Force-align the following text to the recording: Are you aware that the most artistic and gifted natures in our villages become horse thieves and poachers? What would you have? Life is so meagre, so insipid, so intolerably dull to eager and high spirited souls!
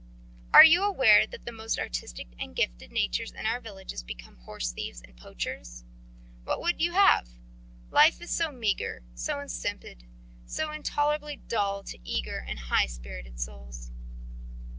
Are 0.51 0.63
you 0.63 0.83
aware 0.83 1.27
that 1.27 1.45
the 1.45 1.51
most 1.51 1.77
artistic 1.77 2.25
and 2.39 2.55
gifted 2.55 2.91
natures 2.91 3.31
in 3.33 3.45
our 3.45 3.59
villages 3.59 4.01
become 4.01 4.37
horse 4.37 4.71
thieves 4.71 4.99
and 5.03 5.15
poachers? 5.15 5.83
What 6.43 6.59
would 6.59 6.81
you 6.81 6.93
have? 6.93 7.29
Life 7.91 8.19
is 8.19 8.31
so 8.31 8.51
meagre, 8.51 9.03
so 9.13 9.39
insipid, 9.41 10.05
so 10.47 10.71
intolerably 10.71 11.35
dull 11.47 11.83
to 11.83 11.99
eager 12.03 12.39
and 12.39 12.57
high 12.57 12.87
spirited 12.87 13.39
souls! 13.39 13.91